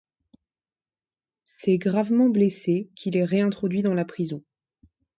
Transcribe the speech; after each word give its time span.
C'est 1.57 1.77
gravement 1.77 2.27
blessé 2.27 2.89
qu'il 2.95 3.15
est 3.17 3.23
réintroduit 3.23 3.83
dans 3.83 3.93
la 3.93 4.03
prison. 4.03 4.41